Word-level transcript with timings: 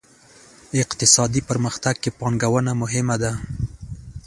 اقتصادي 0.83 1.41
پرمختګ 1.49 1.95
کې 2.03 2.09
پانګونه 2.19 2.71
مهمه 2.81 3.15
ده. 3.21 3.31